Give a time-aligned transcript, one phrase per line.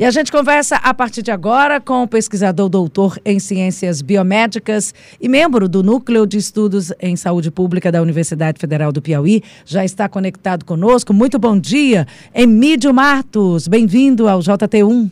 [0.00, 4.94] E a gente conversa a partir de agora com o pesquisador doutor em ciências biomédicas
[5.20, 9.42] e membro do Núcleo de Estudos em Saúde Pública da Universidade Federal do Piauí.
[9.66, 11.12] Já está conectado conosco.
[11.12, 13.68] Muito bom dia, Emílio Martos.
[13.68, 15.10] Bem-vindo ao JT1.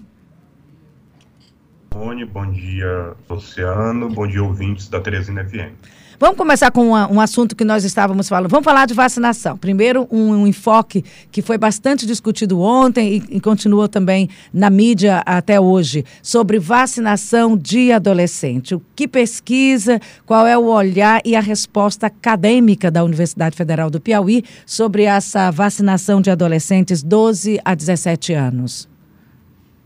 [1.91, 4.09] Bom dia, Luciano.
[4.09, 5.97] Bom dia, ouvintes da Teresina FM.
[6.21, 8.50] Vamos começar com uma, um assunto que nós estávamos falando.
[8.50, 9.57] Vamos falar de vacinação.
[9.57, 15.23] Primeiro, um, um enfoque que foi bastante discutido ontem e, e continua também na mídia
[15.25, 18.75] até hoje, sobre vacinação de adolescente.
[18.75, 24.00] O que pesquisa, qual é o olhar e a resposta acadêmica da Universidade Federal do
[24.00, 28.89] Piauí sobre essa vacinação de adolescentes 12 a 17 anos?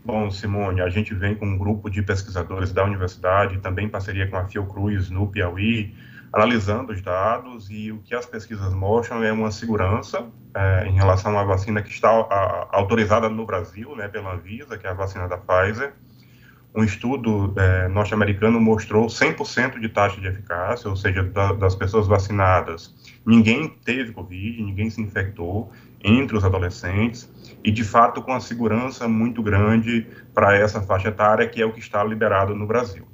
[0.03, 4.27] Bom, Simone, a gente vem com um grupo de pesquisadores da universidade, também em parceria
[4.27, 5.93] com a Fiocruz no Piauí,
[6.33, 11.37] analisando os dados e o que as pesquisas mostram é uma segurança é, em relação
[11.37, 15.27] à vacina que está a, autorizada no Brasil, né, pela Anvisa, que é a vacina
[15.27, 15.93] da Pfizer.
[16.75, 22.07] Um estudo é, norte-americano mostrou 100% de taxa de eficácia, ou seja, da, das pessoas
[22.07, 25.71] vacinadas, ninguém teve Covid, ninguém se infectou
[26.03, 27.31] entre os adolescentes,
[27.63, 31.71] e de fato com a segurança muito grande para essa faixa etária, que é o
[31.71, 33.05] que está liberado no Brasil.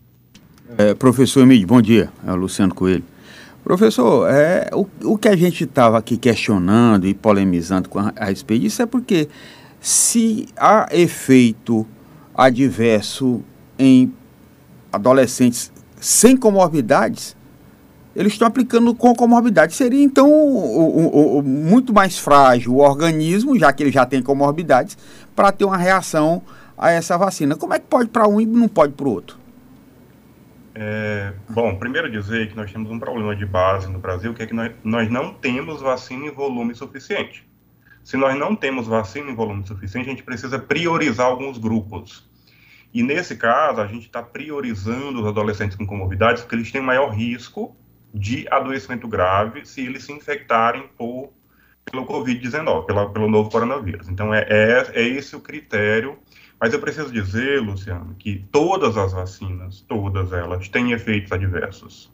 [0.77, 2.09] É, professor Emílio, bom dia.
[2.25, 3.03] É Luciano Coelho.
[3.63, 8.25] Professor, é, o, o que a gente estava aqui questionando e polemizando com a, a
[8.25, 9.27] respeito disso é porque
[9.79, 11.85] se há efeito
[12.35, 13.41] adverso
[13.77, 14.13] em
[14.91, 17.35] adolescentes sem comorbidades,
[18.15, 19.73] eles estão aplicando com comorbidade.
[19.75, 24.21] Seria então o, o, o, muito mais frágil o organismo, já que ele já tem
[24.21, 24.97] comorbidades,
[25.35, 26.41] para ter uma reação
[26.77, 27.55] a essa vacina.
[27.55, 29.38] Como é que pode para um e não pode para o outro?
[30.81, 34.45] É, bom, primeiro dizer que nós temos um problema de base no Brasil, que é
[34.45, 37.45] que nós, nós não temos vacina em volume suficiente.
[38.01, 42.31] Se nós não temos vacina em volume suficiente, a gente precisa priorizar alguns grupos.
[42.93, 47.09] E nesse caso, a gente está priorizando os adolescentes com comorbidades, porque eles têm maior
[47.09, 47.75] risco
[48.13, 51.33] de adoecimento grave se eles se infectarem por,
[51.91, 54.07] pelo Covid-19, pelo novo coronavírus.
[54.07, 56.17] Então, é, é, é esse o critério
[56.59, 62.11] mas eu preciso dizer, Luciano, que todas as vacinas, todas elas, têm efeitos adversos.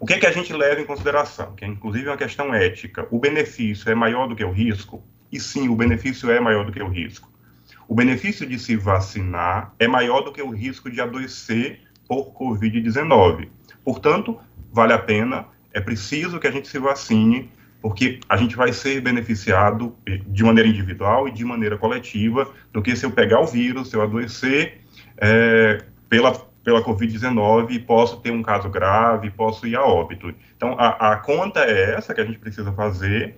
[0.00, 1.54] O que, é que a gente leva em consideração?
[1.54, 3.06] Que é inclusive uma questão ética.
[3.10, 5.02] O benefício é maior do que o risco?
[5.30, 7.30] E sim, o benefício é maior do que o risco.
[7.88, 13.48] O benefício de se vacinar é maior do que o risco de adoecer por Covid-19.
[13.84, 14.38] Portanto,
[14.72, 17.50] vale a pena, é preciso que a gente se vacine
[17.80, 19.94] porque a gente vai ser beneficiado
[20.26, 23.96] de maneira individual e de maneira coletiva do que se eu pegar o vírus, se
[23.96, 24.80] eu adoecer
[25.18, 26.32] é, pela,
[26.64, 30.34] pela Covid-19 e posso ter um caso grave, posso ir a óbito.
[30.56, 33.36] Então, a, a conta é essa que a gente precisa fazer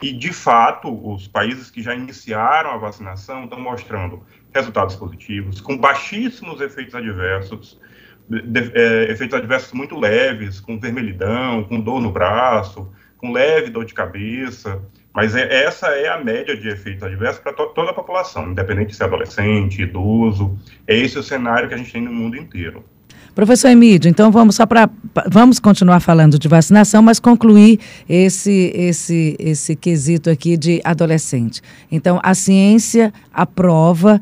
[0.00, 4.22] e, de fato, os países que já iniciaram a vacinação estão mostrando
[4.54, 7.80] resultados positivos, com baixíssimos efeitos adversos,
[8.28, 13.84] de, é, efeitos adversos muito leves, com vermelhidão, com dor no braço, com leve dor
[13.84, 14.80] de cabeça,
[15.12, 18.94] mas é, essa é a média de efeitos adversos para to toda a população, independente
[18.94, 20.56] se é adolescente, idoso.
[20.86, 22.84] É esse o cenário que a gente tem no mundo inteiro.
[23.34, 24.90] Professor Emílio, então vamos só para
[25.28, 31.62] vamos continuar falando de vacinação, mas concluir esse esse esse quesito aqui de adolescente.
[31.90, 34.20] Então a ciência, a prova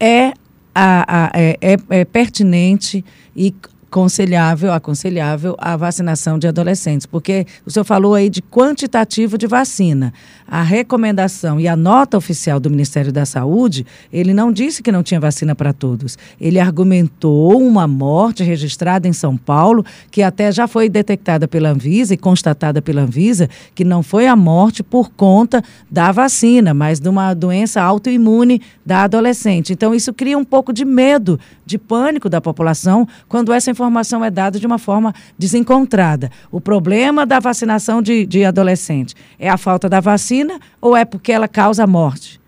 [0.00, 0.32] é
[0.74, 3.04] a, a é, é, é pertinente
[3.36, 3.54] e
[3.94, 10.12] aconselhável, aconselhável a vacinação de adolescentes, porque o senhor falou aí de quantitativo de vacina.
[10.48, 15.04] A recomendação e a nota oficial do Ministério da Saúde, ele não disse que não
[15.04, 16.18] tinha vacina para todos.
[16.40, 22.14] Ele argumentou uma morte registrada em São Paulo, que até já foi detectada pela Anvisa
[22.14, 27.08] e constatada pela Anvisa, que não foi a morte por conta da vacina, mas de
[27.08, 29.72] uma doença autoimune da adolescente.
[29.72, 34.30] Então, isso cria um pouco de medo, de pânico da população quando essa informação é
[34.30, 36.30] dada de uma forma desencontrada.
[36.50, 41.32] O problema da vacinação de, de adolescente é a falta da vacina ou é porque
[41.32, 42.40] ela causa morte?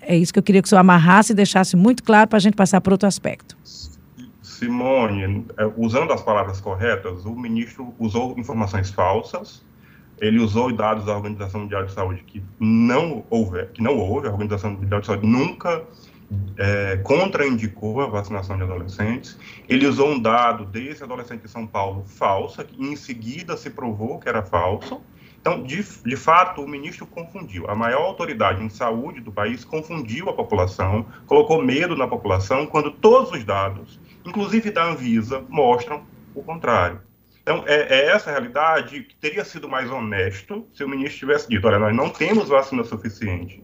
[0.00, 2.40] É isso que eu queria que o senhor amarrasse e deixasse muito claro para a
[2.40, 3.56] gente passar para outro aspecto.
[4.42, 9.62] Simone, é, usando as palavras corretas, o ministro usou informações falsas,
[10.20, 14.30] ele usou dados da Organização Mundial de Saúde que não houve, que não houve, a
[14.30, 15.82] Organização Mundial de Saúde nunca
[16.56, 19.38] é, contraindicou a vacinação de adolescentes.
[19.68, 24.18] Ele usou um dado desse adolescente de São Paulo falso, que em seguida se provou
[24.18, 25.00] que era falso.
[25.40, 27.68] Então, de, de fato, o ministro confundiu.
[27.68, 32.92] A maior autoridade em saúde do país confundiu a população, colocou medo na população, quando
[32.92, 37.00] todos os dados, inclusive da Anvisa, mostram o contrário.
[37.42, 41.48] Então, é, é, essa a realidade que teria sido mais honesto se o ministro tivesse
[41.48, 43.60] dito: olha, nós não temos vacina suficiente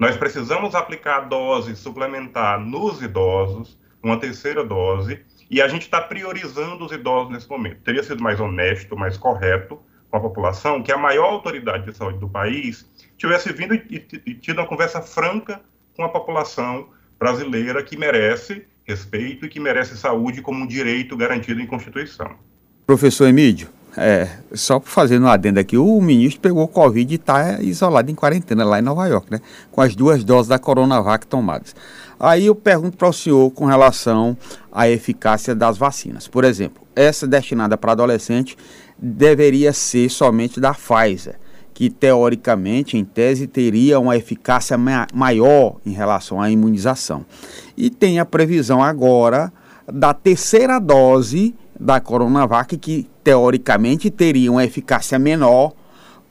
[0.00, 5.20] Nós precisamos aplicar a dose suplementar nos idosos, uma terceira dose,
[5.50, 7.82] e a gente está priorizando os idosos nesse momento.
[7.82, 9.78] Teria sido mais honesto, mais correto
[10.10, 12.88] com a população que a maior autoridade de saúde do país
[13.18, 15.60] tivesse vindo e, e tido uma conversa franca
[15.94, 16.88] com a população
[17.18, 22.36] brasileira que merece respeito e que merece saúde como um direito garantido em Constituição.
[22.86, 28.10] Professor Emílio, é, só fazendo um adendo aqui, o ministro pegou Covid e está isolado
[28.10, 29.40] em quarentena lá em Nova York, né?
[29.70, 31.74] Com as duas doses da Coronavac tomadas.
[32.18, 34.36] Aí eu pergunto para o senhor com relação
[34.70, 36.28] à eficácia das vacinas.
[36.28, 38.56] Por exemplo, essa destinada para adolescente
[38.98, 41.36] deveria ser somente da Pfizer
[41.80, 47.24] que teoricamente, em tese, teria uma eficácia ma maior em relação à imunização.
[47.74, 49.50] E tem a previsão agora
[49.90, 55.72] da terceira dose da Coronavac, que teoricamente teria uma eficácia menor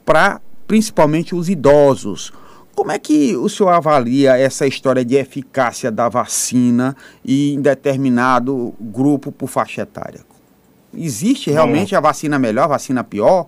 [0.05, 2.31] para principalmente os idosos.
[2.75, 9.31] Como é que o senhor avalia essa história de eficácia da vacina em determinado grupo
[9.31, 10.21] por faixa etária?
[10.93, 13.47] Existe realmente a vacina melhor, a vacina pior?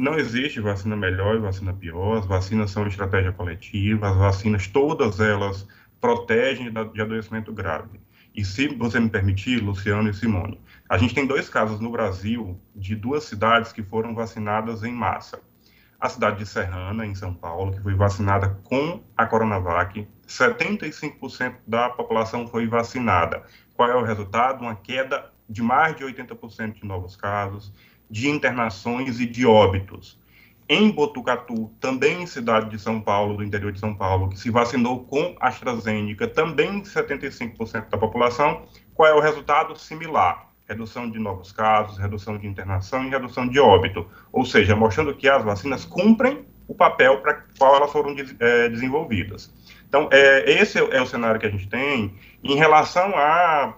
[0.00, 5.20] não existe vacina melhor e vacina pior, as vacinas são estratégia coletiva, as vacinas, todas
[5.20, 5.66] elas
[6.00, 8.00] protegem de adoecimento grave.
[8.34, 10.58] E se você me permitir, Luciano e Simone,
[10.90, 15.40] a gente tem dois casos no Brasil de duas cidades que foram vacinadas em massa.
[16.00, 21.90] A cidade de Serrana, em São Paulo, que foi vacinada com a Coronavac, 75% da
[21.90, 23.44] população foi vacinada.
[23.76, 24.62] Qual é o resultado?
[24.62, 27.72] Uma queda de mais de 80% de novos casos,
[28.10, 30.20] de internações e de óbitos.
[30.68, 34.50] Em Botucatu, também em cidade de São Paulo, do interior de São Paulo, que se
[34.50, 39.78] vacinou com AstraZeneca, também 75% da população, qual é o resultado?
[39.78, 40.49] Similar.
[40.70, 44.06] Redução de novos casos, redução de internação e redução de óbito.
[44.32, 49.52] Ou seja, mostrando que as vacinas cumprem o papel para qual elas foram é, desenvolvidas.
[49.88, 52.14] Então, é, esse é o cenário que a gente tem.
[52.44, 53.74] Em relação a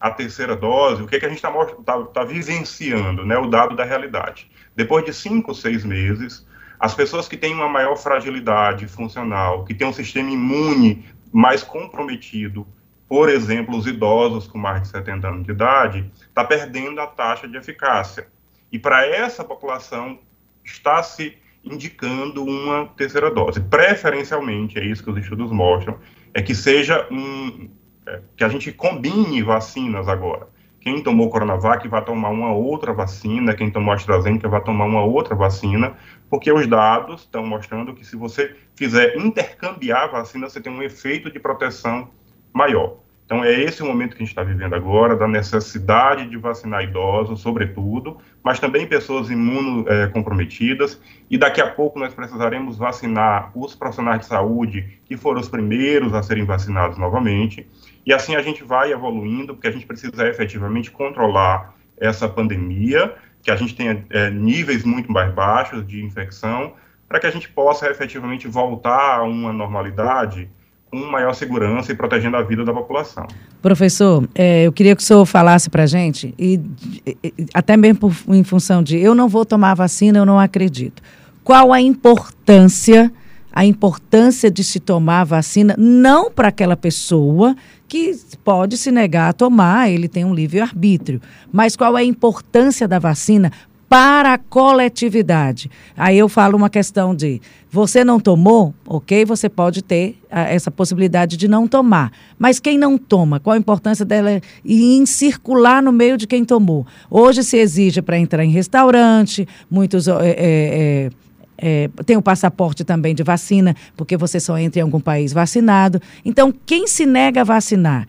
[0.00, 1.52] a terceira dose, o que, é que a gente está
[1.84, 4.50] tá, tá vivenciando, né, o dado da realidade.
[4.74, 6.46] Depois de cinco, seis meses,
[6.80, 12.66] as pessoas que têm uma maior fragilidade funcional, que têm um sistema imune mais comprometido,
[13.10, 17.48] por exemplo, os idosos com mais de 70 anos de idade, está perdendo a taxa
[17.48, 18.28] de eficácia.
[18.70, 20.20] E para essa população
[20.64, 23.60] está se indicando uma terceira dose.
[23.62, 25.98] Preferencialmente, é isso que os estudos mostram,
[26.32, 27.68] é que seja um,
[28.06, 30.46] é, que a gente combine vacinas agora.
[30.80, 35.34] Quem tomou Coronavac vai tomar uma outra vacina, quem tomou AstraZeneca vai tomar uma outra
[35.34, 35.96] vacina,
[36.30, 41.28] porque os dados estão mostrando que se você fizer intercambiar vacina, você tem um efeito
[41.28, 42.08] de proteção
[42.52, 43.00] maior.
[43.30, 46.82] Então, é esse o momento que a gente está vivendo agora, da necessidade de vacinar
[46.82, 51.00] idosos, sobretudo, mas também pessoas imunocomprometidas,
[51.30, 56.12] e daqui a pouco nós precisaremos vacinar os profissionais de saúde, que foram os primeiros
[56.12, 57.68] a serem vacinados novamente,
[58.04, 63.14] e assim a gente vai evoluindo, porque a gente precisa efetivamente controlar essa pandemia,
[63.44, 66.72] que a gente tenha é, níveis muito mais baixos de infecção,
[67.08, 70.50] para que a gente possa efetivamente voltar a uma normalidade
[70.90, 73.26] com maior segurança e protegendo a vida da população.
[73.62, 76.60] Professor, é, eu queria que o senhor falasse para a gente, e,
[77.06, 81.00] e, até mesmo por, em função de eu não vou tomar vacina, eu não acredito.
[81.44, 83.12] Qual a importância,
[83.52, 87.54] a importância de se tomar vacina, não para aquela pessoa
[87.86, 91.20] que pode se negar a tomar, ele tem um livre-arbítrio,
[91.52, 93.52] mas qual é a importância da vacina
[93.90, 95.68] para a coletividade.
[95.96, 100.44] Aí eu falo uma questão de você não tomou, ok, você pode ter a, ah,
[100.44, 102.12] essa possibilidade de não tomar.
[102.38, 106.86] Mas quem não toma, qual a importância dela em circular no meio de quem tomou?
[107.10, 110.06] Hoje se exige para entrar em restaurante, muitos.
[110.06, 111.10] É, é,
[111.58, 116.00] é, tem o passaporte também de vacina, porque você só entra em algum país vacinado.
[116.24, 118.06] Então, quem se nega a vacinar,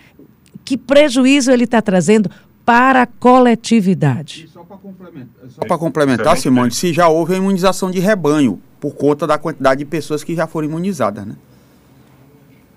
[0.63, 2.29] que prejuízo ele está trazendo
[2.63, 4.47] para a coletividade.
[4.53, 9.27] Só para complementar, só complementar Simone, se já houve a imunização de rebanho, por conta
[9.27, 11.35] da quantidade de pessoas que já foram imunizadas, né?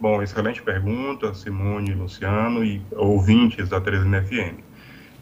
[0.01, 4.59] Bom, excelente pergunta, Simone, Luciano e ouvintes da Teresina FM.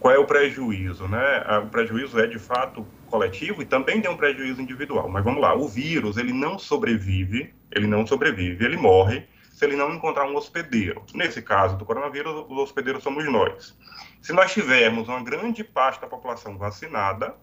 [0.01, 1.45] Qual é o prejuízo, né?
[1.63, 5.09] O prejuízo é de fato coletivo e também tem um prejuízo individual.
[5.09, 9.77] Mas vamos lá, o vírus ele não sobrevive, ele não sobrevive, ele morre se ele
[9.77, 11.03] não encontrar um hospedeiro.
[11.15, 13.77] Nesse caso do coronavírus, os hospedeiros somos nós.
[14.23, 17.35] Se nós tivermos uma grande parte da população vacinada,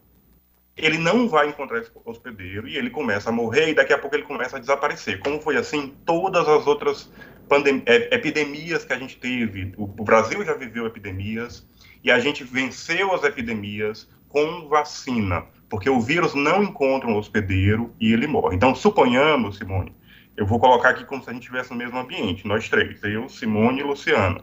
[0.77, 4.15] ele não vai encontrar esse hospedeiro e ele começa a morrer e daqui a pouco
[4.15, 5.19] ele começa a desaparecer.
[5.19, 7.11] Como foi assim todas as outras
[7.85, 9.73] é, epidemias que a gente teve.
[9.75, 11.67] O, o Brasil já viveu epidemias
[12.01, 17.93] e a gente venceu as epidemias com vacina, porque o vírus não encontra um hospedeiro
[17.99, 18.55] e ele morre.
[18.55, 19.93] Então, suponhamos, Simone,
[20.37, 23.27] eu vou colocar aqui como se a gente estivesse no mesmo ambiente, nós três, eu,
[23.27, 24.41] Simone e Luciana.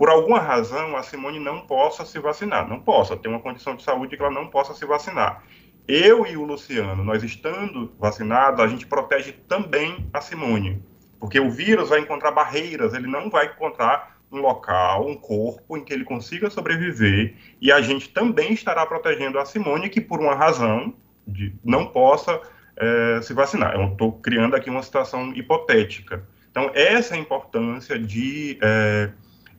[0.00, 3.82] Por alguma razão, a Simone não possa se vacinar, não possa, tem uma condição de
[3.82, 5.44] saúde que ela não possa se vacinar.
[5.86, 10.82] Eu e o Luciano, nós estando vacinados, a gente protege também a Simone,
[11.18, 15.84] porque o vírus vai encontrar barreiras, ele não vai encontrar um local, um corpo em
[15.84, 20.34] que ele consiga sobreviver, e a gente também estará protegendo a Simone, que por uma
[20.34, 20.94] razão
[21.26, 22.40] de, não possa
[22.74, 23.74] é, se vacinar.
[23.74, 26.26] Eu estou criando aqui uma situação hipotética.
[26.50, 29.10] Então, essa é a importância de é,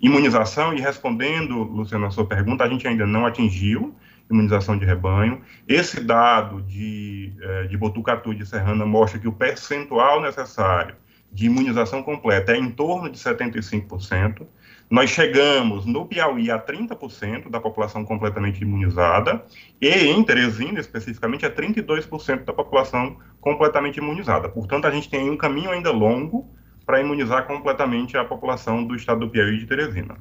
[0.01, 3.95] imunização, e respondendo, Luciano, a sua pergunta, a gente ainda não atingiu
[4.29, 5.41] imunização de rebanho.
[5.67, 10.95] Esse dado de, é, de Botucatu de Serrana mostra que o percentual necessário
[11.31, 14.45] de imunização completa é em torno de 75%.
[14.89, 19.45] Nós chegamos no Piauí a 30% da população completamente imunizada
[19.79, 24.49] e em Teresina, especificamente, a 32% da população completamente imunizada.
[24.49, 26.49] Portanto, a gente tem um caminho ainda longo
[26.85, 30.17] para imunizar completamente a população do estado do Piauí de Teresina.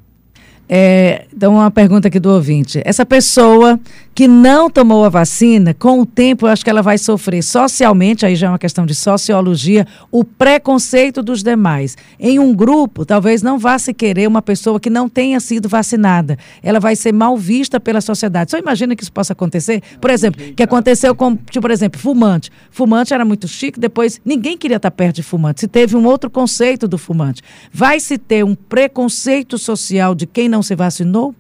[0.73, 2.81] É, então, uma pergunta aqui do ouvinte.
[2.85, 3.81] Essa pessoa
[4.15, 8.25] que não tomou a vacina, com o tempo, eu acho que ela vai sofrer socialmente,
[8.25, 11.97] aí já é uma questão de sociologia, o preconceito dos demais.
[12.21, 16.39] Em um grupo, talvez não vá se querer uma pessoa que não tenha sido vacinada.
[16.63, 18.53] Ela vai ser mal vista pela sociedade.
[18.53, 19.83] Só imagina que isso possa acontecer?
[20.01, 22.49] Por exemplo, que aconteceu com, tipo, por exemplo, fumante.
[22.71, 25.63] Fumante era muito chique, depois ninguém queria estar perto de fumante.
[25.63, 27.43] Se teve um outro conceito do fumante.
[27.73, 31.35] Vai se ter um preconceito social de quem não não se vacinou?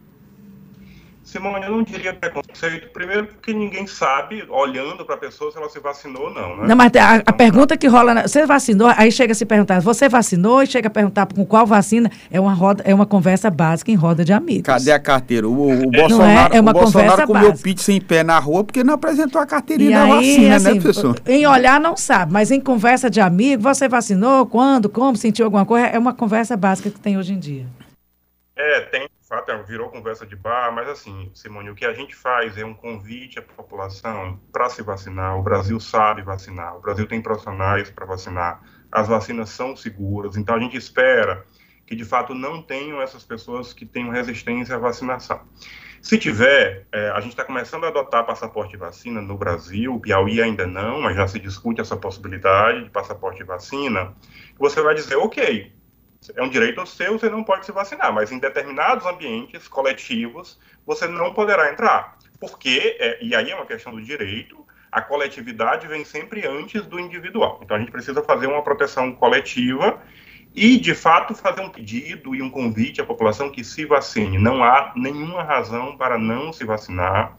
[1.23, 5.69] Simone, eu não diria preconceito, primeiro porque ninguém sabe, olhando para a pessoa, se ela
[5.69, 6.67] se vacinou ou não, né?
[6.67, 10.09] Não, mas a, a pergunta que rola, você vacinou, aí chega a se perguntar, você
[10.09, 10.61] vacinou?
[10.61, 13.95] E chega a perguntar com qual vacina, é uma, roda, é uma conversa básica em
[13.95, 14.65] roda de amigos.
[14.65, 15.47] Cadê a carteira?
[15.47, 18.65] O, o é, Bolsonaro, é, é uma o Bolsonaro comeu pizza em pé na rua
[18.65, 21.21] porque não apresentou a carteirinha e da aí, vacina, né, assim, né, professor?
[21.29, 25.65] Em olhar não sabe, mas em conversa de amigo, você vacinou, quando, como, sentiu alguma
[25.65, 27.67] coisa, é uma conversa básica que tem hoje em dia.
[28.63, 31.95] É, tem, de fato, é, virou conversa de bar, mas assim, Simone, o que a
[31.95, 35.39] gente faz é um convite à população para se vacinar.
[35.39, 38.61] O Brasil sabe vacinar, o Brasil tem profissionais para vacinar,
[38.93, 41.47] as vacinas são seguras, então a gente espera
[41.87, 45.41] que de fato não tenham essas pessoas que tenham resistência à vacinação.
[46.03, 50.01] Se tiver, é, a gente está começando a adotar passaporte de vacina no Brasil, o
[50.01, 54.15] Piauí ainda não, mas já se discute essa possibilidade de passaporte de vacina.
[54.59, 55.80] Você vai dizer, ok,
[56.37, 61.07] é um direito seu, você não pode se vacinar, mas em determinados ambientes coletivos você
[61.07, 62.19] não poderá entrar.
[62.39, 66.99] Porque, é, e aí é uma questão do direito, a coletividade vem sempre antes do
[66.99, 67.61] individual.
[67.63, 70.03] Então a gente precisa fazer uma proteção coletiva
[70.55, 74.39] e, de fato, fazer um pedido e um convite à população que se vacine.
[74.39, 77.37] Não há nenhuma razão para não se vacinar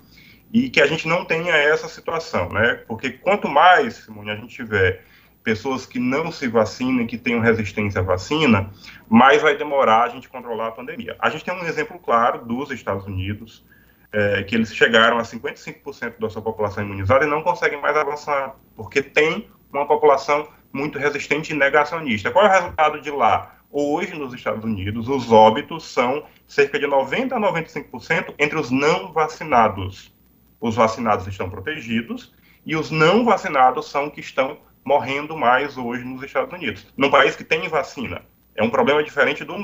[0.54, 2.84] e que a gente não tenha essa situação, né?
[2.88, 5.04] Porque quanto mais, Simone, a gente tiver
[5.44, 8.70] pessoas que não se vacinem, que tenham resistência à vacina,
[9.10, 11.16] mais vai demorar a gente controlar a pandemia.
[11.20, 13.66] A gente tem um exemplo claro dos Estados Unidos,
[14.12, 18.56] é, que eles chegaram a 55% da sua população imunizada e não conseguem mais avançar,
[18.76, 22.32] porque tem uma população muito resistente e negacionista.
[22.32, 23.58] Qual é o resultado de lá?
[23.72, 29.14] Hoje, nos Estados Unidos, os óbitos são cerca de 90% a 95% entre os não
[29.14, 30.14] vacinados.
[30.60, 32.34] Os vacinados estão protegidos
[32.66, 36.86] e os não vacinados são que estão morrendo mais hoje nos Estados Unidos.
[36.98, 38.22] Num país que tem vacina.
[38.56, 39.56] É um problema diferente do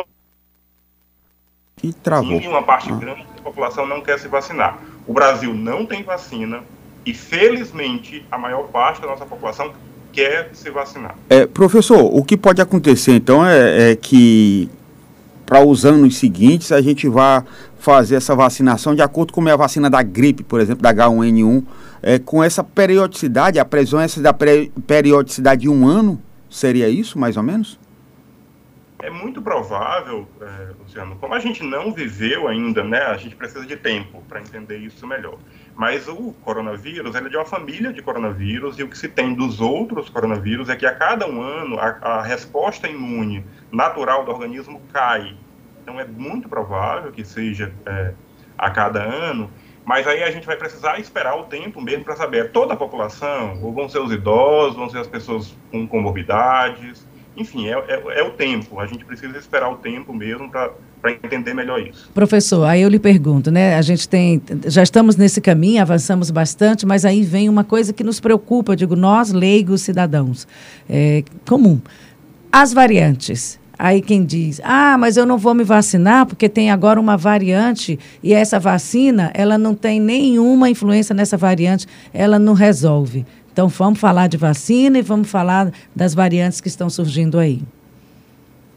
[1.83, 2.39] e travou.
[2.41, 2.95] E uma parte ah.
[2.95, 4.79] grande da população não quer se vacinar.
[5.05, 6.63] O Brasil não tem vacina
[7.05, 9.73] e, felizmente, a maior parte da nossa população
[10.11, 11.15] quer se vacinar.
[11.29, 14.69] É, professor, o que pode acontecer, então, é, é que
[15.45, 17.43] para os anos seguintes a gente vá
[17.79, 21.63] fazer essa vacinação de acordo com a vacina da gripe, por exemplo, da H1N1,
[22.01, 27.43] é, com essa periodicidade, a presença da periodicidade de um ano, seria isso, mais ou
[27.43, 27.79] menos?
[28.99, 33.63] É muito provável, é, Luciano, como a gente não viveu ainda, né, a gente precisa
[33.63, 35.37] de tempo para entender isso melhor.
[35.75, 39.35] Mas o coronavírus, ele é de uma família de coronavírus, e o que se tem
[39.35, 44.31] dos outros coronavírus é que a cada um ano a, a resposta imune natural do
[44.31, 45.35] organismo cai.
[45.87, 48.11] Então é muito provável que seja é,
[48.57, 49.49] a cada ano,
[49.85, 52.75] mas aí a gente vai precisar esperar o tempo mesmo para saber, é toda a
[52.75, 58.19] população, ou vão ser os idosos, vão ser as pessoas com comorbidades, enfim, é, é,
[58.19, 60.73] é o tempo, a gente precisa esperar o tempo mesmo para
[61.23, 62.11] entender melhor isso.
[62.13, 63.75] Professor, aí eu lhe pergunto, né?
[63.75, 68.03] A gente tem, já estamos nesse caminho, avançamos bastante, mas aí vem uma coisa que
[68.03, 70.45] nos preocupa, digo, nós leigos cidadãos,
[70.89, 71.79] é, comum,
[72.51, 73.57] as variantes.
[73.79, 77.99] Aí quem diz, ah, mas eu não vou me vacinar porque tem agora uma variante
[78.23, 83.25] e essa vacina, ela não tem nenhuma influência nessa variante, ela não resolve.
[83.53, 87.61] Então, vamos falar de vacina e vamos falar das variantes que estão surgindo aí.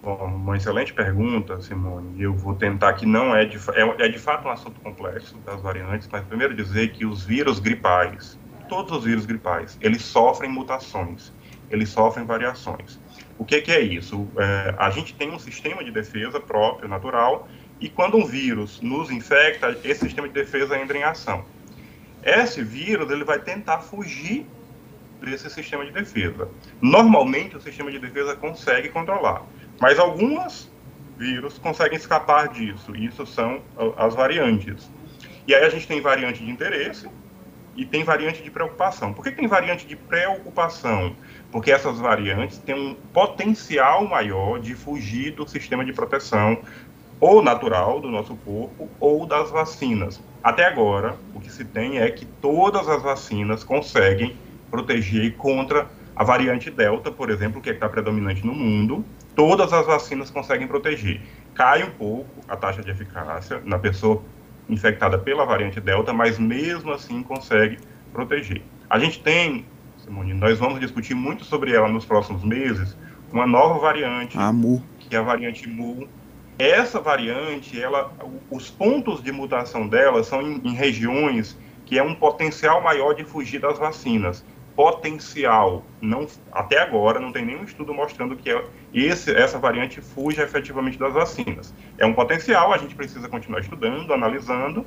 [0.03, 2.23] Bom, uma excelente pergunta, Simone.
[2.23, 5.61] Eu vou tentar que não é de, é, é de fato um assunto complexo das
[5.61, 8.39] variantes, mas primeiro dizer que os vírus gripais,
[8.71, 11.31] todos os vírus gripais, eles sofrem mutações,
[11.71, 12.99] eles sofrem variações.
[13.41, 14.29] O que, que é isso?
[14.37, 17.49] É, a gente tem um sistema de defesa próprio, natural,
[17.81, 21.43] e quando um vírus nos infecta, esse sistema de defesa entra em ação.
[22.23, 24.47] Esse vírus ele vai tentar fugir
[25.23, 26.51] desse sistema de defesa.
[26.83, 29.43] Normalmente, o sistema de defesa consegue controlar.
[29.81, 30.71] Mas algumas
[31.17, 32.95] vírus conseguem escapar disso.
[32.95, 33.63] Isso são
[33.97, 34.93] as variantes.
[35.47, 37.09] E aí a gente tem variante de interesse
[37.75, 39.15] e tem variante de preocupação.
[39.15, 41.17] Por que tem variante de preocupação?
[41.51, 46.59] Porque essas variantes têm um potencial maior de fugir do sistema de proteção
[47.19, 50.23] ou natural do nosso corpo ou das vacinas.
[50.43, 54.37] Até agora, o que se tem é que todas as vacinas conseguem
[54.71, 59.05] proteger contra a variante Delta, por exemplo, que é está predominante no mundo,
[59.35, 61.21] todas as vacinas conseguem proteger.
[61.55, 64.23] Cai um pouco a taxa de eficácia na pessoa
[64.69, 67.79] infectada pela variante Delta, mas mesmo assim consegue
[68.13, 68.63] proteger.
[68.89, 69.65] A gente tem,
[70.11, 72.97] Simone, nós vamos discutir muito sobre ela nos próximos meses,
[73.33, 74.83] uma nova variante, a Mu.
[74.99, 76.09] que é a variante Mu.
[76.59, 78.13] Essa variante, ela,
[78.51, 83.25] os pontos de mutação dela são em, em regiões que é um potencial maior de
[83.25, 85.85] fugir das vacinas potencial.
[86.01, 88.65] Não, até agora não tem nenhum estudo mostrando que é,
[88.95, 91.75] esse, essa variante fuja efetivamente das vacinas.
[91.99, 94.87] É um potencial, a gente precisa continuar estudando, analisando,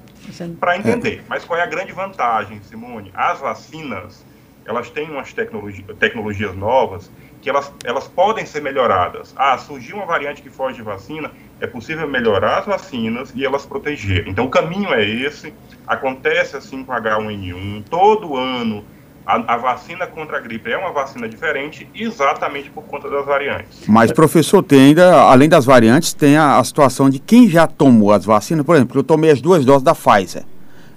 [0.59, 1.23] para entender.
[1.27, 3.11] Mas qual é a grande vantagem, Simone?
[3.13, 4.25] As vacinas,
[4.65, 9.33] elas têm umas tecnologi tecnologias novas que elas, elas podem ser melhoradas.
[9.35, 11.29] Ah, surgiu uma variante que foge de vacina,
[11.59, 14.25] é possível melhorar as vacinas e elas proteger.
[14.27, 15.53] Então, o caminho é esse.
[15.85, 17.83] Acontece assim com H1N1.
[17.89, 18.85] Todo ano
[19.25, 23.81] a, a, vacina contra a gripe é uma vacina diferente exatamente por conta das variantes.
[23.87, 28.13] Mas, professor, tem ainda, além das variantes, tem a, a situação de quem já tomou
[28.13, 28.65] as vacinas.
[28.65, 30.43] Por exemplo, eu tomei as duas doses da Pfizer.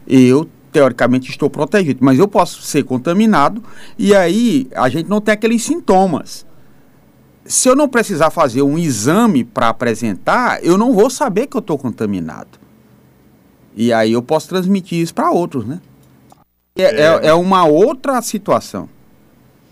[0.07, 3.65] Eu, teoricamente, estou protegido, mas eu posso ser contaminado
[3.99, 6.45] e aí a gente não tem aqueles sintomas.
[7.47, 11.61] Se eu não precisar fazer um exame para apresentar, eu não vou saber que eu
[11.61, 12.59] estou contaminado.
[13.75, 15.81] E aí eu posso transmitir isso para outros, né?
[16.77, 18.87] É, é, é uma outra situação.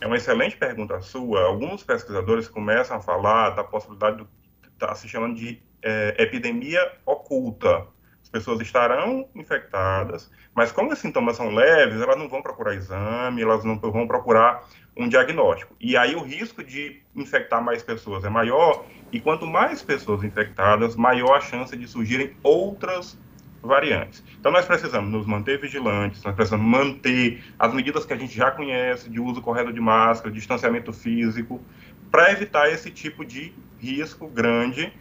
[0.00, 1.42] É uma excelente pergunta sua.
[1.42, 4.28] Alguns pesquisadores começam a falar da possibilidade do
[4.72, 7.86] está se chamando de é, epidemia oculta.
[8.34, 13.40] As pessoas estarão infectadas, mas como os sintomas são leves, elas não vão procurar exame,
[13.40, 14.64] elas não vão procurar
[14.96, 15.76] um diagnóstico.
[15.80, 20.96] E aí o risco de infectar mais pessoas é maior, e quanto mais pessoas infectadas,
[20.96, 23.16] maior a chance de surgirem outras
[23.62, 24.24] variantes.
[24.40, 28.50] Então, nós precisamos nos manter vigilantes, nós precisamos manter as medidas que a gente já
[28.50, 31.62] conhece, de uso correto de máscara, distanciamento físico,
[32.10, 34.92] para evitar esse tipo de risco grande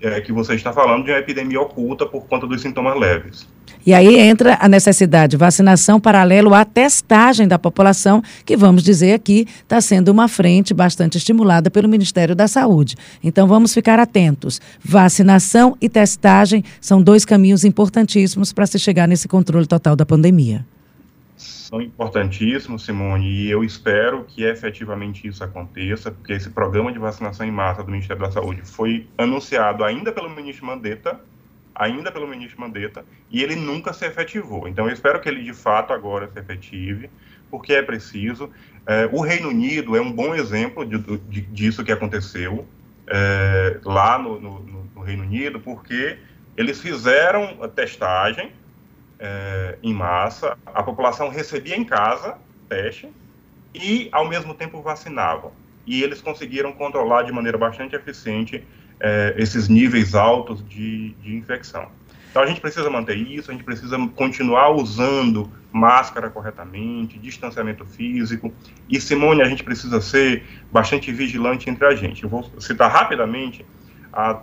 [0.00, 3.46] é, que você está falando de uma epidemia oculta por conta dos sintomas leves.
[3.84, 9.12] E aí entra a necessidade de vacinação paralelo à testagem da população, que vamos dizer
[9.12, 12.96] aqui está sendo uma frente bastante estimulada pelo Ministério da Saúde.
[13.22, 14.60] Então vamos ficar atentos.
[14.84, 20.64] Vacinação e testagem são dois caminhos importantíssimos para se chegar nesse controle total da pandemia
[21.42, 27.46] são importantíssimos, Simone, e eu espero que efetivamente isso aconteça, porque esse programa de vacinação
[27.46, 31.20] em massa do Ministério da Saúde foi anunciado ainda pelo ministro Mandetta,
[31.74, 34.68] ainda pelo ministro Mandetta, e ele nunca se efetivou.
[34.68, 37.10] Então, eu espero que ele de fato agora se efetive,
[37.50, 38.50] porque é preciso.
[38.86, 42.66] É, o Reino Unido é um bom exemplo de, de, disso que aconteceu
[43.06, 46.18] é, lá no, no, no Reino Unido, porque
[46.56, 48.52] eles fizeram a testagem
[49.22, 52.36] é, em massa, a população recebia em casa
[52.68, 53.08] teste
[53.72, 55.52] e, ao mesmo tempo, vacinavam.
[55.86, 58.64] E eles conseguiram controlar de maneira bastante eficiente
[58.98, 61.88] é, esses níveis altos de, de infecção.
[62.30, 68.52] Então, a gente precisa manter isso, a gente precisa continuar usando máscara corretamente, distanciamento físico.
[68.88, 72.24] E, Simone, a gente precisa ser bastante vigilante entre a gente.
[72.24, 73.64] Eu vou citar rapidamente
[74.12, 74.42] a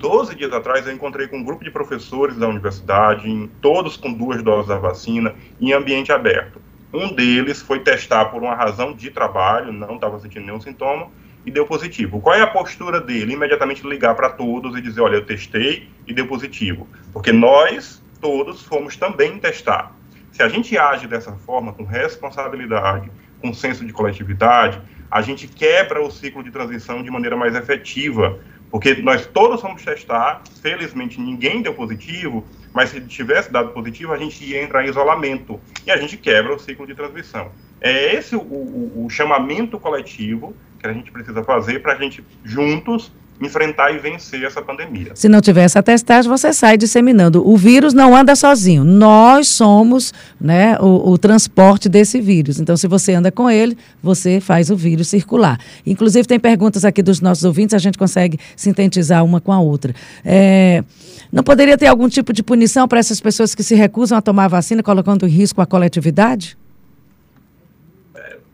[0.00, 4.42] 12 dias atrás, eu encontrei com um grupo de professores da universidade, todos com duas
[4.42, 6.58] doses da vacina, em ambiente aberto.
[6.90, 11.08] Um deles foi testar por uma razão de trabalho, não estava sentindo nenhum sintoma,
[11.44, 12.18] e deu positivo.
[12.18, 13.34] Qual é a postura dele?
[13.34, 16.88] Imediatamente ligar para todos e dizer: olha, eu testei e deu positivo.
[17.12, 19.94] Porque nós, todos, fomos também testar.
[20.32, 23.10] Se a gente age dessa forma, com responsabilidade,
[23.42, 28.38] com senso de coletividade, a gente quebra o ciclo de transição de maneira mais efetiva
[28.70, 34.16] Porque nós todos fomos testar, felizmente ninguém deu positivo, mas se tivesse dado positivo, a
[34.16, 37.50] gente ia entrar em isolamento e a gente quebra o ciclo de transmissão.
[37.80, 42.24] É esse o, o, o chamamento coletivo que a gente precisa fazer para a gente
[42.44, 45.12] juntos enfrentar e vencer essa pandemia.
[45.14, 47.46] Se não tiver essa testagem, você sai disseminando.
[47.46, 48.84] O vírus não anda sozinho.
[48.84, 52.60] Nós somos né, o, o, transporte desse vírus.
[52.60, 55.58] Então, se você anda com ele, você faz o vírus circular.
[55.86, 59.94] Inclusive, tem perguntas aqui dos nossos ouvintes, a gente consegue sintetizar uma com a outra.
[60.24, 60.84] É,
[61.32, 64.44] não poderia ter algum tipo de punição para essas pessoas que se recusam a tomar
[64.44, 66.59] a vacina, colocando em risco a coletividade?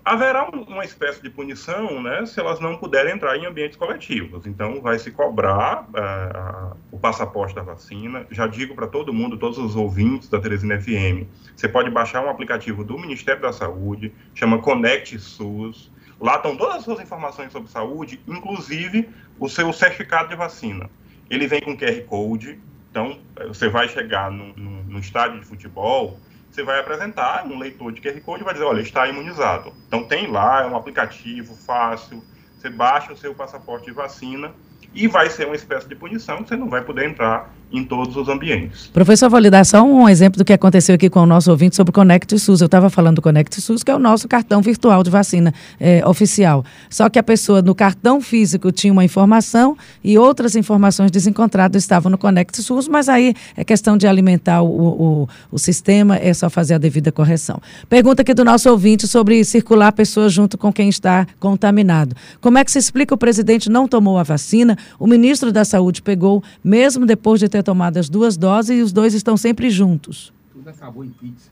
[0.06, 4.46] Haverá uma espécie de punição né, se elas não puderem entrar em ambientes coletivos.
[4.46, 8.24] Então, vai se cobrar uh, o passaporte da vacina.
[8.30, 12.30] Já digo para todo mundo, todos os ouvintes da Teresina FM, você pode baixar um
[12.30, 15.90] aplicativo do Ministério da Saúde, chama Conect SUS.
[16.20, 19.08] Lá estão todas as suas informações sobre saúde, inclusive
[19.40, 20.88] o seu certificado de vacina.
[21.28, 22.60] Ele vem com QR Code,
[22.92, 26.16] então você vai chegar no, no, no estádio de futebol,
[26.56, 29.74] você vai apresentar um leitor de QR Code vai dizer, olha, está imunizado.
[29.86, 32.24] Então tem lá, é um aplicativo fácil,
[32.56, 34.54] você baixa o seu passaporte de vacina
[34.94, 38.29] e vai ser uma espécie de punição, você não vai poder entrar em todos os
[38.29, 38.87] ambientes.
[38.92, 41.74] Professor, vou lhe dar só um exemplo do que aconteceu aqui com o nosso ouvinte
[41.74, 42.61] sobre o Connect SUS.
[42.61, 46.07] Eu estava falando do Connect SUS, que é o nosso cartão virtual de vacina é,
[46.07, 46.64] oficial.
[46.88, 52.11] Só que a pessoa no cartão físico tinha uma informação e outras informações desencontradas estavam
[52.11, 56.48] no Connect SUS, mas aí é questão de alimentar o, o, o sistema, é só
[56.48, 57.61] fazer a devida correção.
[57.88, 62.14] Pergunta aqui do nosso ouvinte sobre circular pessoas junto com quem está contaminado.
[62.40, 66.00] Como é que se explica o presidente não tomou a vacina, o ministro da Saúde
[66.00, 70.32] pegou, mesmo depois de ter tomado as duas doses e os dois estão sempre juntos.
[70.52, 71.50] Tudo acabou em pizza.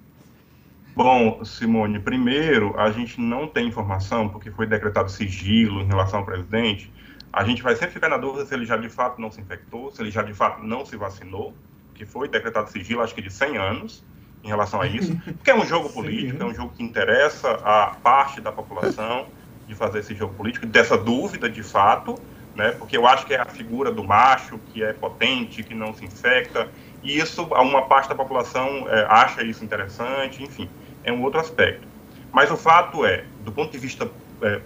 [0.96, 6.24] Bom, Simone, primeiro, a gente não tem informação, porque foi decretado sigilo em relação ao
[6.24, 6.92] presidente.
[7.32, 9.90] A gente vai sempre ficar na dúvida se ele já de fato não se infectou,
[9.90, 11.52] se ele já de fato não se vacinou,
[11.94, 14.04] que foi decretado sigilo, acho que de 100 anos,
[14.44, 15.16] em relação a isso.
[15.34, 19.26] Porque é um jogo político, é um jogo que interessa a parte da população
[19.66, 22.14] de fazer esse jogo político, dessa dúvida de fato
[22.54, 22.72] né?
[22.72, 26.04] Porque eu acho que é a figura do macho que é potente, que não se
[26.04, 26.68] infecta,
[27.02, 30.68] e isso uma parte da população é, acha isso interessante, enfim,
[31.02, 31.86] é um outro aspecto.
[32.32, 34.10] Mas o fato é, do ponto de vista
[34.42, 34.60] é,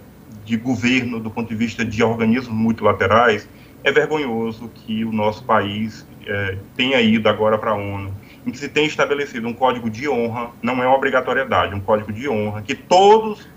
[0.45, 3.47] de governo, do ponto de vista de organismos multilaterais,
[3.83, 8.13] é vergonhoso que o nosso país é, tenha ido agora para a ONU,
[8.45, 12.11] em que se tem estabelecido um código de honra, não é uma obrigatoriedade, um código
[12.11, 13.47] de honra, que todos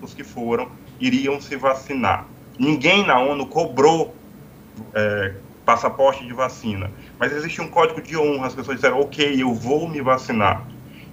[0.00, 2.26] os que foram iriam se vacinar.
[2.60, 4.14] Ninguém na ONU cobrou
[4.92, 5.32] é,
[5.64, 8.48] passaporte de vacina, mas existe um código de honra.
[8.48, 10.68] As pessoas disseram, ok, eu vou me vacinar.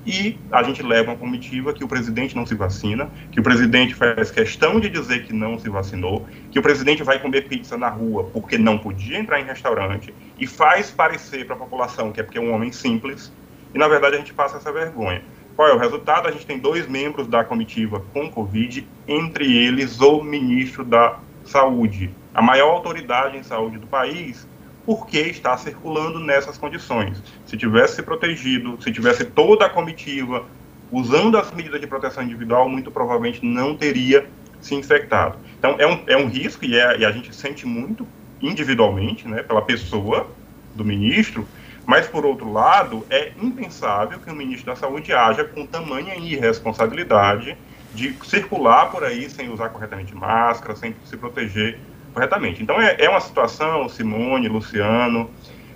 [0.06, 3.96] E a gente leva uma comitiva que o presidente não se vacina, que o presidente
[3.96, 7.88] faz questão de dizer que não se vacinou, que o presidente vai comer pizza na
[7.88, 12.24] rua porque não podia entrar em restaurante e faz parecer para a população que é
[12.24, 13.32] porque é um homem simples.
[13.74, 15.22] E na verdade a gente passa essa vergonha.
[15.56, 16.28] Qual é o resultado?
[16.28, 22.10] A gente tem dois membros da comitiva com Covid, entre eles o ministro da saúde,
[22.34, 24.48] a maior autoridade em saúde do país,
[24.86, 27.22] porque está circulando nessas condições.
[27.46, 30.46] Se tivesse se protegido, se tivesse toda a comitiva
[30.92, 34.30] usando as medidas de proteção individual, muito provavelmente não teria
[34.62, 35.38] se infectado.
[35.60, 38.08] Então, é um, é um risco e, é, e a gente sente muito
[38.42, 40.28] individualmente, né, pela pessoa
[40.76, 41.48] do ministro,
[41.86, 47.58] mas, por outro lado, é impensável que o ministro da Saúde haja com tamanha irresponsabilidade
[47.98, 51.80] de circular por aí sem usar corretamente máscara, sem se proteger
[52.14, 52.62] corretamente.
[52.62, 55.32] Então é, é uma situação, Simone, Luciano,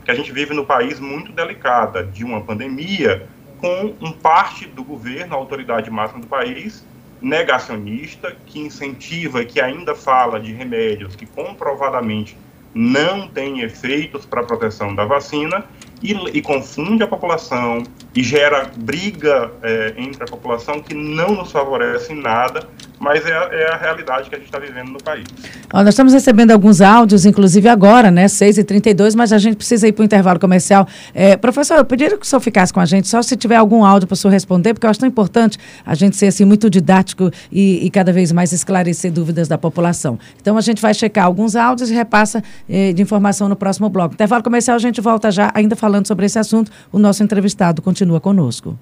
[0.06, 3.28] que a gente vive no país muito delicada, de uma pandemia
[3.60, 6.86] com um parte do governo, a autoridade máxima do país,
[7.20, 12.38] negacionista, que incentiva que ainda fala de remédios que comprovadamente
[12.74, 15.66] não têm efeitos para a proteção da vacina
[16.02, 17.84] e, e, confunde a população
[18.16, 22.68] e gera briga é, entre a população que não nos favorece em nada
[23.02, 25.26] mas é, é a realidade que a gente está vivendo no país.
[25.74, 29.92] Ó, nós estamos recebendo alguns áudios, inclusive agora, né, 6h32, mas a gente precisa ir
[29.92, 30.88] para o intervalo comercial.
[31.12, 33.84] É, professor, eu pediria que o senhor ficasse com a gente, só se tiver algum
[33.84, 36.70] áudio para o senhor responder, porque eu acho tão importante a gente ser assim, muito
[36.70, 40.20] didático e, e, cada vez mais esclarecer dúvidas da população.
[40.40, 44.14] Então a gente vai checar alguns áudios e repassa eh, de informação no próximo bloco.
[44.14, 46.72] Intervalo comercial, a gente volta já, ainda falando sobre esse assunto.
[46.92, 48.78] O nosso entrevistado continua conosco.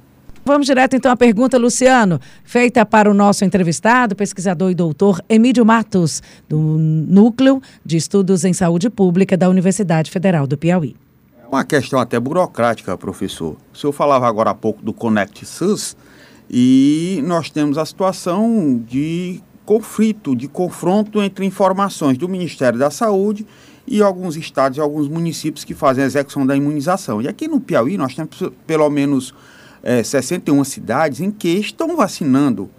[0.45, 5.65] Vamos direto então à pergunta, Luciano, feita para o nosso entrevistado, pesquisador e doutor Emílio
[5.65, 10.95] Matos, do Núcleo de Estudos em Saúde Pública da Universidade Federal do Piauí.
[11.43, 13.57] É uma questão até burocrática, professor.
[13.73, 15.95] O senhor falava agora há pouco do Connect SUS
[16.49, 23.45] e nós temos a situação de conflito, de confronto entre informações do Ministério da Saúde
[23.85, 27.21] e alguns estados e alguns municípios que fazem a execução da imunização.
[27.21, 29.33] E aqui no Piauí nós temos pelo menos
[29.83, 32.69] é, 61 cidades em que estão vacinando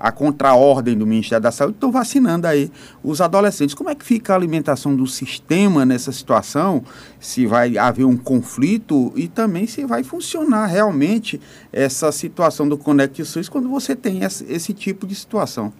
[0.00, 2.72] a contraordem do Ministério da Saúde, estão vacinando aí
[3.04, 3.74] os adolescentes.
[3.74, 6.82] Como é que fica a alimentação do sistema nessa situação?
[7.20, 11.38] Se vai haver um conflito e também se vai funcionar realmente
[11.70, 15.70] essa situação do Conect SUS quando você tem esse, esse tipo de situação?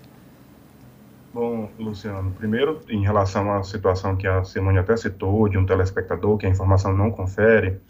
[1.33, 6.37] Bom, Luciano, primeiro, em relação à situação que a Simone até citou, de um telespectador
[6.37, 7.81] que a informação não confere,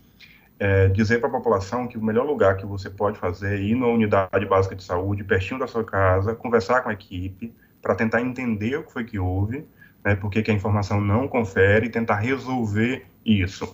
[0.61, 3.75] é, dizer para a população que o melhor lugar que você pode fazer é ir
[3.75, 8.21] na unidade básica de saúde, pertinho da sua casa, conversar com a equipe, para tentar
[8.21, 9.65] entender o que foi que houve,
[10.05, 13.67] né, porque que a informação não confere, e tentar resolver isso.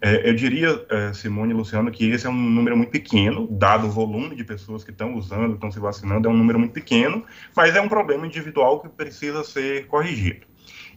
[0.00, 3.88] É, eu diria, é, Simone e Luciano, que esse é um número muito pequeno, dado
[3.88, 7.24] o volume de pessoas que estão usando, estão se vacinando, é um número muito pequeno,
[7.56, 10.46] mas é um problema individual que precisa ser corrigido.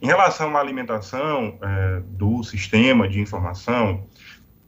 [0.02, 4.06] Em relação à alimentação é, do sistema de informação,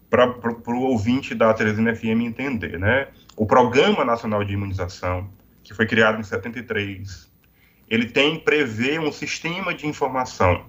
[0.09, 0.29] para
[0.67, 3.07] o ouvinte da Teresina FM entender, né?
[3.35, 5.29] O Programa Nacional de Imunização,
[5.63, 7.31] que foi criado em 73,
[7.89, 10.65] ele tem prevê um sistema de informação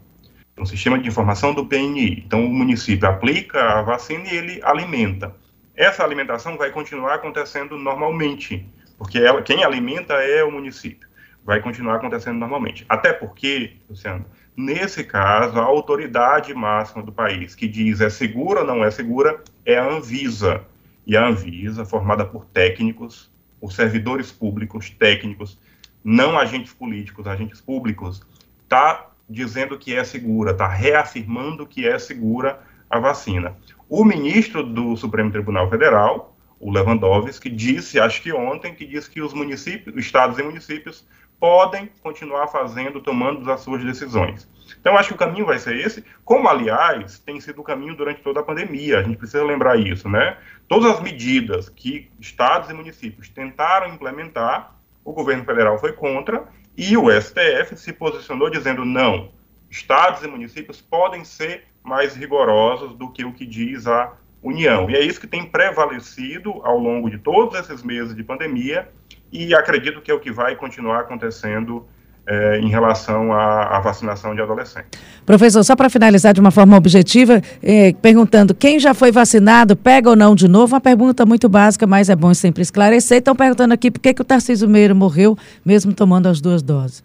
[0.59, 2.23] um sistema de informação do PNI.
[2.27, 5.35] Então, o município aplica a vacina e ele alimenta.
[5.75, 11.07] Essa alimentação vai continuar acontecendo normalmente, porque ela, quem alimenta é o município.
[11.45, 12.87] Vai continuar acontecendo normalmente.
[12.89, 14.25] Até porque, Luciano,
[14.57, 19.43] nesse caso, a autoridade máxima do país que diz é segura ou não é segura
[19.65, 20.65] é a Anvisa.
[21.07, 25.59] E a Anvisa, formada por técnicos, por servidores públicos, técnicos,
[26.03, 28.23] não agentes políticos, agentes públicos,
[28.63, 33.57] está dizendo que é segura, está reafirmando que é segura a vacina.
[33.89, 39.21] O ministro do Supremo Tribunal Federal, o Lewandowski, disse, acho que ontem, que disse que
[39.21, 41.05] os municípios, estados e municípios
[41.39, 44.49] podem continuar fazendo, tomando as suas decisões.
[44.81, 48.23] Então, acho que o caminho vai ser esse, como, aliás, tem sido o caminho durante
[48.23, 48.99] toda a pandemia.
[48.99, 50.37] A gente precisa lembrar isso, né?
[50.69, 56.45] Todas as medidas que estados e municípios tentaram implementar, o governo federal foi contra
[56.77, 59.31] e o STF se posicionou dizendo não,
[59.71, 64.91] estados e municípios podem ser mais rigorosos do que o que diz a União.
[64.91, 68.89] E é isso que tem prevalecido ao longo de todos esses meses de pandemia
[69.33, 71.87] e acredito que é o que vai continuar acontecendo
[72.27, 75.01] é, em relação à, à, vacinação de adolescentes.
[75.25, 80.11] Professor, só para finalizar de uma forma objetiva, eh, perguntando quem já foi vacinado, pega
[80.11, 80.75] ou não de novo?
[80.75, 83.19] Uma pergunta muito básica, mas é bom sempre esclarecer.
[83.19, 87.05] Estão perguntando aqui por que, que o Tarcísio Meira morreu, mesmo tomando as duas doses.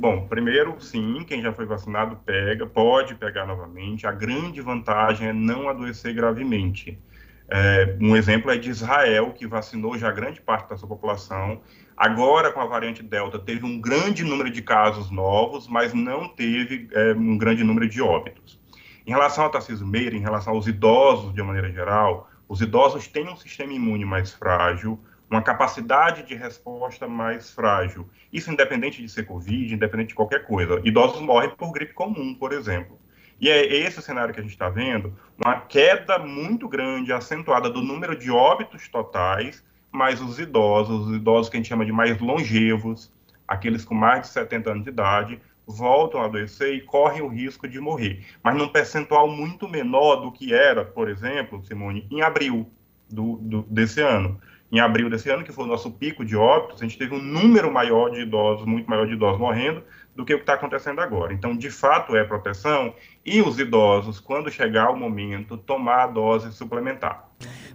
[0.00, 4.08] Bom, primeiro, sim, quem já foi vacinado pega, pode pegar novamente.
[4.08, 6.98] A grande vantagem é não adoecer gravemente.
[7.54, 11.60] É, um exemplo é de Israel, que vacinou já grande parte da sua população.
[11.94, 16.88] Agora, com a variante Delta, teve um grande número de casos novos, mas não teve
[16.92, 18.58] é, um grande número de óbitos.
[19.06, 23.28] Em relação ao Tarcísio Meira, em relação aos idosos de maneira geral, os idosos têm
[23.28, 28.08] um sistema imune mais frágil, uma capacidade de resposta mais frágil.
[28.32, 30.80] Isso independente de ser Covid, independente de qualquer coisa.
[30.84, 32.98] Idosos morrem por gripe comum, por exemplo.
[33.42, 37.82] E é esse cenário que a gente está vendo, uma queda muito grande, acentuada do
[37.82, 42.20] número de óbitos totais, mas os idosos, os idosos que a gente chama de mais
[42.20, 43.12] longevos,
[43.48, 47.66] aqueles com mais de 70 anos de idade, voltam a adoecer e correm o risco
[47.66, 52.70] de morrer, mas num percentual muito menor do que era, por exemplo, Simone, em abril
[53.10, 54.40] do, do, desse ano.
[54.70, 57.20] Em abril desse ano, que foi o nosso pico de óbitos, a gente teve um
[57.20, 59.82] número maior de idosos, muito maior de idosos morrendo,
[60.14, 61.32] do que o que está acontecendo agora.
[61.32, 62.94] Então, de fato, é proteção
[63.24, 67.28] e os idosos, quando chegar o momento, tomar a dose suplementar.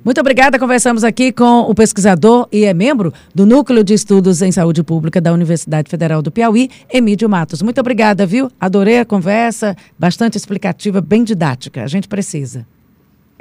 [0.04, 0.60] Muito obrigada.
[0.60, 5.20] Conversamos aqui com o pesquisador e é membro do Núcleo de Estudos em Saúde Pública
[5.20, 7.62] da Universidade Federal do Piauí, Emílio Matos.
[7.62, 8.52] Muito obrigada, viu?
[8.60, 11.84] Adorei a conversa, bastante explicativa, bem didática.
[11.84, 12.66] A gente precisa.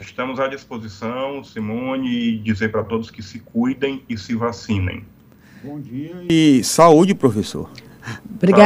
[0.01, 5.05] Estamos à disposição, Simone, e dizer para todos que se cuidem e se vacinem.
[5.63, 7.71] Bom dia e saúde, professor.
[8.25, 8.63] Obrigada.